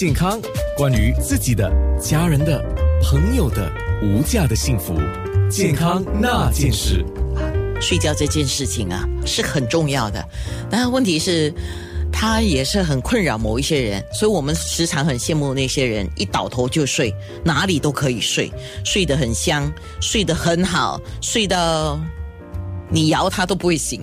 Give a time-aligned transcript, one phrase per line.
[0.00, 0.40] 健康，
[0.78, 2.58] 关于自己的、家人的、
[3.02, 3.70] 朋友的
[4.02, 4.98] 无价的幸福，
[5.50, 7.04] 健康那件事。
[7.82, 10.26] 睡觉这件事情啊是很重要的，
[10.70, 11.52] 但问题是，
[12.10, 17.14] 它也是很困扰某一些人，所以我们时常很羡慕那些人一倒头就睡，
[17.44, 18.50] 哪里都可以睡，
[18.82, 19.70] 睡得很香，
[20.00, 22.00] 睡得很好，睡到
[22.88, 24.00] 你摇他都不会醒。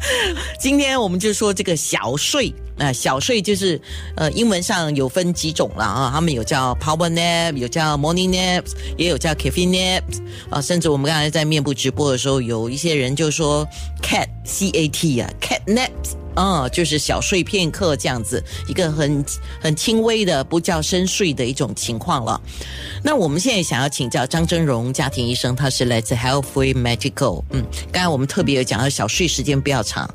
[0.60, 2.52] 今天我们就说这个小睡。
[2.78, 3.80] 啊小睡就是，
[4.16, 10.02] 呃，英文上有分几种了啊，他们有叫 power nap，有叫 morning naps，也有叫 caffeine nap，
[10.50, 13.66] 啊，甚至我们刚才在面部直播的时候，有一些人就说
[14.02, 16.25] cat c a t 啊，cat naps。
[16.36, 19.24] 嗯，就是小睡片刻这样子，一个很
[19.60, 22.40] 很轻微的不叫深睡的一种情况了。
[23.02, 27.42] 那我们现在想要请教张真荣家庭医生，他是来自 Healthway Medical。
[27.50, 30.08] 嗯，刚才我们特别有讲到小睡时间不要长，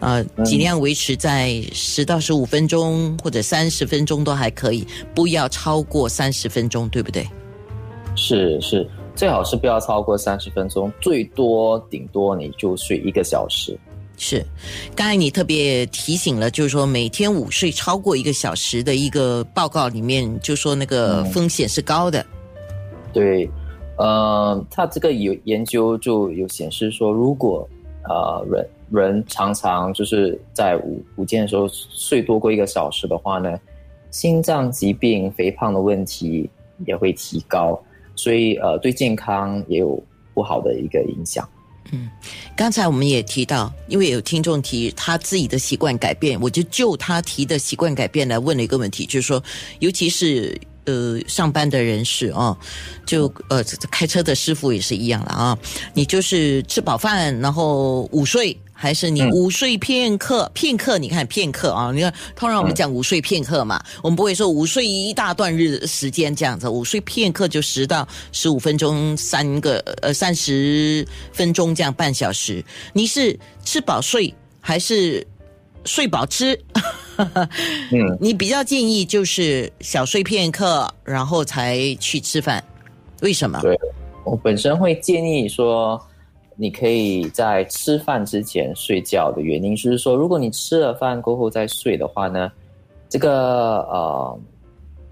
[0.00, 7.26] 呃，尽量维持在十到十五分钟或者三十分钟都还可以，不要超过三十分钟，对不对？
[8.16, 13.78] 是是，最好是不要超过三十分钟，最多顶多你就睡一个小时。
[14.20, 14.44] 是，
[14.96, 22.26] 刚才你特别提醒了，就是说每天午睡超过一个小时的一个报告里面，就说那个风险是高的。
[23.12, 23.48] 对，
[23.96, 27.66] 呃，他这个有研究就有显示说，如果
[28.08, 33.56] 呃人人常常就是在午午间的时候睡多过一个小时的话呢，
[34.10, 36.50] 心脏疾病、肥胖的问题
[36.86, 37.80] 也会提高，
[38.16, 40.02] 所以呃对健康也有
[40.34, 41.48] 不好的一个影响。
[41.90, 42.08] 嗯，
[42.56, 49.42] 刚才我们也提到，因为有听众提他自己的习惯改变，我就就他提的习惯改变来问了一个问题，就是说，
[49.78, 50.58] 尤其是
[50.88, 52.56] 呃上班的人士啊，
[53.06, 55.58] 就呃开车的师傅也是一样了啊，
[55.92, 58.58] 你就是吃饱饭然后午睡。
[58.80, 72.64] 还是你午睡片刻，片刻，你看片刻啊，你看，通常我们讲午睡片刻嘛，我们不会说午睡一大段日时间这样子，午睡片刻就十到十五分钟，三个呃三十分钟这样半小时。
[72.92, 75.26] 你是吃饱睡还是
[75.84, 76.56] 睡饱吃？
[77.92, 82.62] 嗯， 你比较建议就是小睡片刻，然后才去吃饭，
[83.22, 83.60] 为什么？
[83.62, 83.78] 对
[84.24, 86.00] 我本身会建议说。
[86.60, 92.50] 你可以在吃饭之前睡觉的原因，就是说，如果你吃了饭过后再睡的话呢，
[93.08, 94.40] 这个呃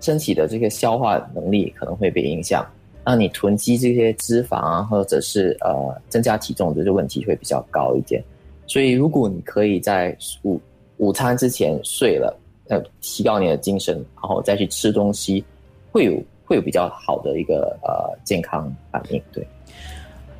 [0.01, 2.67] 身体的这个消化能力可能会被影响，
[3.05, 8.21] 让你囤积这些脂肪啊，或者是呃增加体重的这个问题会比较高一点。
[8.67, 10.61] 所以，如果你可以在午
[10.99, 15.45] 午餐之前睡了，呃，提高你的精神，然后再去吃东西，
[15.93, 19.47] 会有会有比较好的一个呃健康反应，对。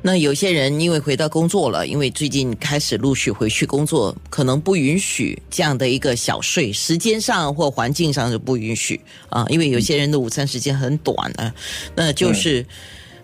[0.01, 11.53] 那有些人因为回到工作了，因为最近开始陆续回去工作，可能不允许这样的一个小睡，时间上或环境上是不允许啊，因为有些人的午餐时间很短啊，
[11.95, 12.65] 那就是。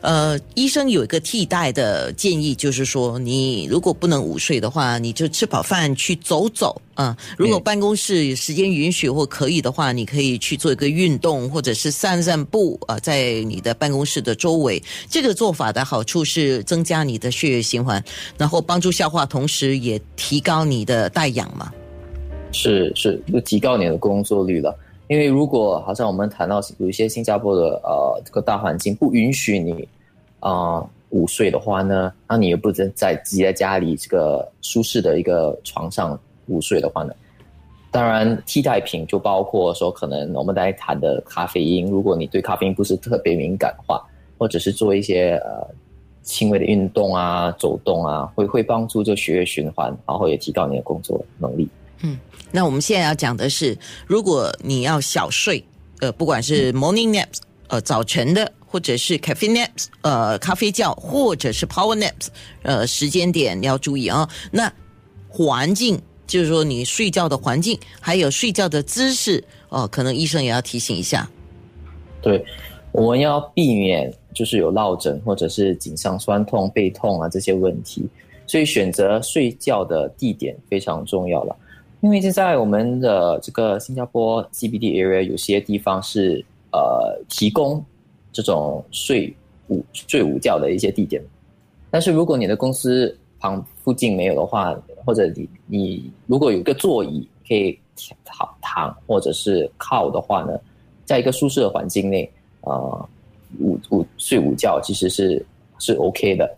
[0.03, 7.15] 呃，医生有一个替代的建议，就是说，你如果不能午睡的话，你就吃饱饭去走走啊。
[7.37, 14.83] 如果办公室时间允许或可以的话，你可以去做一个运动，或者是散散步啊，在你的办公室的周围。
[15.09, 18.03] 这个做法的好处是增加你的血液循环，
[18.37, 21.71] 然后帮助消化，同时也提高你的带氧嘛。
[22.51, 24.77] 是是，就提高你的工作率了。
[25.13, 29.87] 因为如果好像我们谈到有一些新加坡的呃这个大环境不允许你
[30.39, 37.13] 啊午睡的话呢，那你又不能在自己在家里这个舒适的一个床上午睡的话呢，
[37.91, 44.03] 当然替代品就包括说可能我们在谈的咖啡因，如果你对咖啡因不是特别敏感的话，
[44.39, 45.67] 或者是做一些呃
[46.23, 51.69] 轻微的运动啊走动啊，会会帮助这血液循环，然后也提高你的工作能力。
[52.03, 52.17] 嗯，
[52.51, 55.63] 那我们现在要讲的是，如果你要小睡，
[56.01, 62.27] 呃，不管是 morning naps，呃，早晨的，或者是 caffeine naps，呃，咖啡觉，或者是 power naps，
[62.61, 64.29] 呃，时间点你要注意啊。
[64.51, 64.71] 那
[65.29, 71.27] 环境，就是说你睡觉的环境，还有睡觉的姿势，哦，可能医生也要提醒一下。
[72.21, 72.45] 对，
[72.91, 78.05] 我们要避免就是有落枕或者是颈上酸痛、背痛啊这些问题，
[78.45, 81.55] 所以选择睡觉的地点非常重要了。
[82.03, 87.81] 因为现在我们的这个新加坡 CBD area 有些地方是呃提供
[88.33, 89.33] 这种睡
[89.69, 91.23] 午睡午觉的一些地点，
[91.89, 97.79] 但是如果你的公司旁附近没有的话，或者你你如果有一个座椅可以
[98.25, 100.59] 躺躺或者是靠的话呢，
[101.05, 102.29] 在一个舒适的环境内，
[102.63, 103.09] 呃
[103.61, 105.45] 午午睡午觉其实是
[105.79, 106.53] 是 OK 的。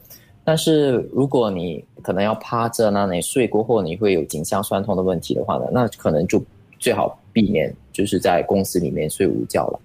[0.45, 6.41] 但是如果你可能要趴着，那你睡过后你会有颈项酸痛的问题的话呢，那可能就
[6.79, 9.79] 最好避免就是在公司里面睡午觉了。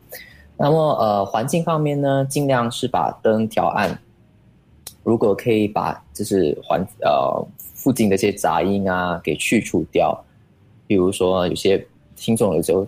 [0.58, 3.98] 那么呃，环境方面呢，尽量是把灯调暗。
[5.02, 10.14] 如果可以把就是环呃附近的一些杂音啊给去除掉，
[10.86, 11.82] 比如说有些
[12.16, 12.86] 听众有时候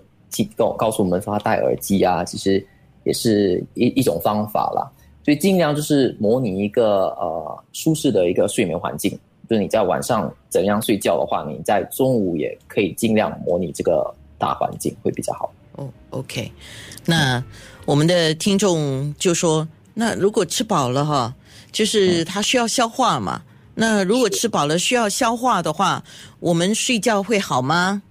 [0.55, 2.63] 告告诉我们说他戴耳机啊，其实
[3.05, 4.85] 也是一一种方法啦。
[5.25, 9.11] 所以尽量就是模拟一个呃舒适的一个睡眠环境，
[9.49, 15.53] 就是你在晚上怎样睡觉的话，你在中午也可以尽量模拟这个大环境会比较好。
[15.77, 16.51] 哦，OK，
[17.07, 17.43] 那
[17.85, 21.35] 我们的听众就说，那如果吃饱了哈，
[21.71, 23.43] 就是他需要消化嘛。
[23.75, 26.05] 那如果吃饱了需要消化的话，
[26.41, 28.03] 我们睡觉会好吗？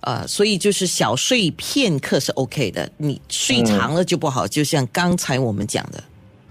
[0.00, 4.48] 呃，所以就是小睡片刻是 OK 的，你睡长了就不好。
[4.48, 6.02] 就像刚才我们讲的，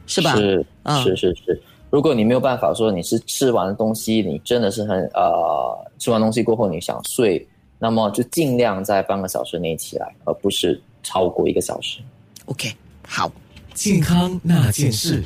[0.10, 0.36] 是吧？
[0.36, 0.66] 是，
[1.04, 1.62] 是是是。
[1.90, 7.48] 如果你没有办法说你是吃完东西，你真的是很呃，吃完东西过后你想睡。
[7.82, 12.00] 那么就尽量在半个小时内起来，而不是超过一个小时。
[12.48, 12.70] OK，
[13.08, 13.32] 好，
[13.74, 15.24] 健康那件事。